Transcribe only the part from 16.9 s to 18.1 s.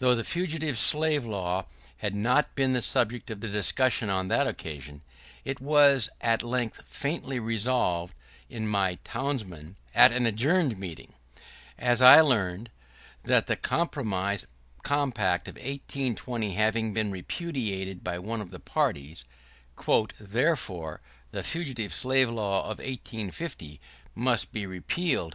been repudiated